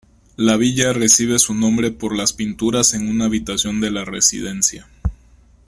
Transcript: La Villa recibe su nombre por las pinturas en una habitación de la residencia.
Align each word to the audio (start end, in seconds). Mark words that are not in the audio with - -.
La 0.35 0.57
Villa 0.57 0.93
recibe 0.93 1.37
su 1.37 1.53
nombre 1.53 1.91
por 1.91 2.15
las 2.15 2.33
pinturas 2.33 2.95
en 2.95 3.07
una 3.07 3.25
habitación 3.25 3.79
de 3.81 3.91
la 3.91 4.03
residencia. 4.03 4.87